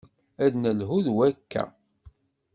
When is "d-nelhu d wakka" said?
0.53-1.63